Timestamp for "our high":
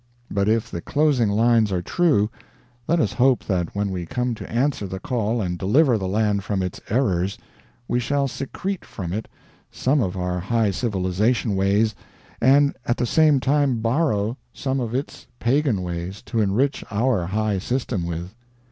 10.17-10.71, 16.89-17.59